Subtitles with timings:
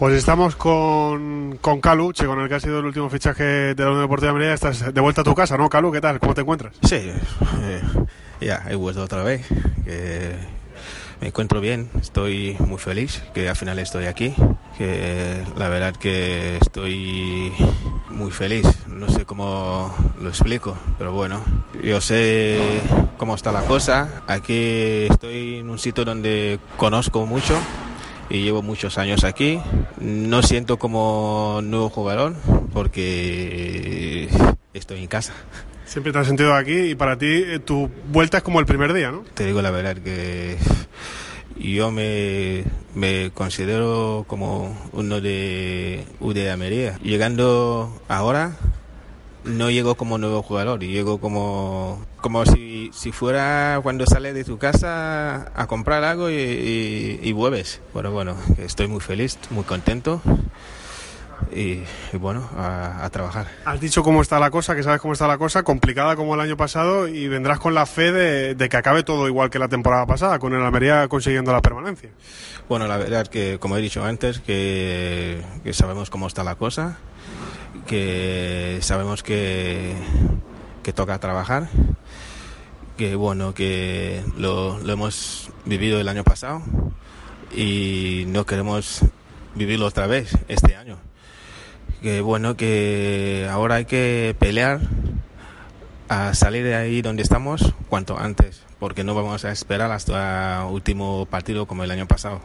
[0.00, 3.84] Pues estamos con, con Calu, che, con el que ha sido el último fichaje de
[3.84, 4.54] la Unión Deportiva de Merida.
[4.54, 5.92] Estás de vuelta a tu casa, ¿no, Calu?
[5.92, 6.18] ¿Qué tal?
[6.18, 6.74] ¿Cómo te encuentras?
[6.88, 7.82] Sí, eh,
[8.40, 9.46] ya he vuelto otra vez.
[11.20, 14.34] me encuentro bien, estoy muy feliz que al final estoy aquí.
[14.78, 17.52] Que la verdad que estoy
[18.08, 18.66] muy feliz.
[18.86, 21.42] No sé cómo lo explico, pero bueno,
[21.84, 22.80] yo sé
[23.18, 24.22] cómo está la cosa.
[24.28, 27.54] Aquí estoy en un sitio donde conozco mucho
[28.30, 29.60] y llevo muchos años aquí.
[29.98, 32.34] No siento como nuevo jugador
[32.72, 34.28] porque
[34.72, 35.34] estoy en casa.
[35.84, 38.92] Siempre te has sentido aquí y para ti eh, tu vuelta es como el primer
[38.92, 39.24] día, ¿no?
[39.34, 40.56] Te digo la verdad que
[41.58, 42.64] yo me,
[42.94, 46.96] me considero como uno de UD Ameria.
[47.02, 48.56] Llegando ahora,
[49.44, 54.58] no llego como nuevo jugador, llego como, como si, si fuera cuando sales de tu
[54.58, 57.80] casa a comprar algo y, y, y vuelves.
[57.94, 60.20] Pero bueno, estoy muy feliz, muy contento
[61.52, 63.46] y, y bueno, a, a, trabajar.
[63.64, 66.40] Has dicho cómo está la cosa, que sabes cómo está la cosa, complicada como el
[66.40, 69.68] año pasado y vendrás con la fe de, de que acabe todo igual que la
[69.68, 72.10] temporada pasada, con el Almería consiguiendo la permanencia.
[72.68, 76.98] Bueno, la verdad que, como he dicho antes, que, que sabemos cómo está la cosa,
[77.86, 79.94] que sabemos que,
[80.82, 81.68] que toca trabajar,
[82.96, 86.62] que bueno, que lo, hemos vivido el año pasado
[87.54, 89.00] y no queremos
[89.54, 90.98] vivirlo otra vez este año
[92.02, 94.80] que bueno, que ahora hay que pelear
[96.08, 100.72] a salir de ahí donde estamos cuanto antes, porque no vamos a esperar hasta el
[100.72, 102.40] último partido como el año pasado.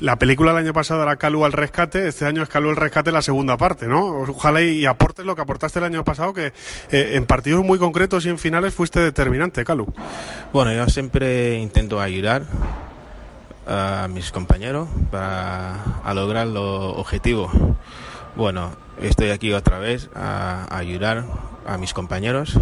[0.00, 3.10] La película del año pasado era Calú al rescate, este año es Calú al rescate
[3.10, 4.06] la segunda parte, ¿no?
[4.20, 6.52] Ojalá y, aportes lo que aportaste el año pasado, que
[6.90, 9.92] eh, en partidos muy concretos y en finales fuiste determinante, Calú.
[10.52, 12.42] Bueno, yo siempre intento ayudar
[13.66, 15.82] a mis compañeros para
[16.14, 17.50] lograr los objetivos.
[18.36, 21.24] Bueno, estoy aquí otra vez a, ayudar
[21.66, 22.54] a mis compañeros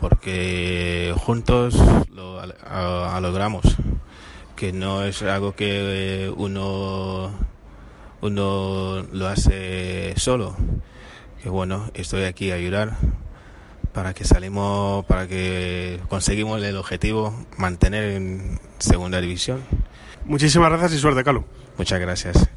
[0.00, 1.74] porque juntos
[2.14, 3.64] lo a logramos
[4.56, 7.30] que no es algo que uno
[8.22, 10.56] uno lo hace solo.
[11.42, 12.96] Que bueno estoy aquí a ayudar
[13.92, 19.62] para que salimos para que conseguimos el objetivo mantener en segunda división.
[20.24, 21.44] Muchísimas gracias y suerte Carlos.
[21.78, 22.55] Muchas gracias